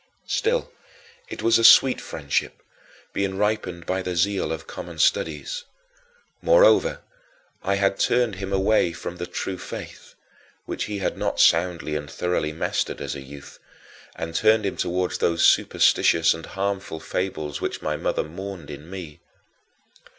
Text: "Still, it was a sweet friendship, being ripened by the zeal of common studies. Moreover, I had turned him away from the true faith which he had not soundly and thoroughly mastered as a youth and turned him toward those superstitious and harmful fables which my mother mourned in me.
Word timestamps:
"Still, 0.25 0.71
it 1.29 1.43
was 1.43 1.59
a 1.59 1.63
sweet 1.63 2.01
friendship, 2.01 2.63
being 3.13 3.37
ripened 3.37 3.85
by 3.85 4.01
the 4.01 4.15
zeal 4.15 4.51
of 4.51 4.65
common 4.65 4.97
studies. 4.97 5.65
Moreover, 6.41 7.01
I 7.61 7.75
had 7.75 7.99
turned 7.99 8.37
him 8.37 8.51
away 8.51 8.93
from 8.93 9.17
the 9.17 9.27
true 9.27 9.59
faith 9.59 10.15
which 10.65 10.85
he 10.85 10.97
had 10.97 11.19
not 11.19 11.39
soundly 11.39 11.95
and 11.95 12.09
thoroughly 12.09 12.51
mastered 12.51 12.99
as 12.99 13.13
a 13.13 13.21
youth 13.21 13.59
and 14.15 14.33
turned 14.33 14.65
him 14.65 14.75
toward 14.75 15.11
those 15.19 15.47
superstitious 15.47 16.33
and 16.33 16.47
harmful 16.47 16.99
fables 16.99 17.61
which 17.61 17.83
my 17.83 17.95
mother 17.95 18.23
mourned 18.23 18.71
in 18.71 18.89
me. 18.89 19.19